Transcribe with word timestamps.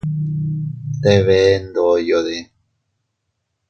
¿Te 1.03 1.11
bee 1.25 1.53
ndoyode? 1.65 2.39